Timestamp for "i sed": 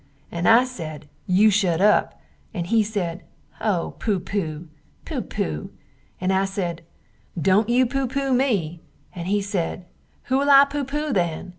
0.49-1.07, 6.33-6.81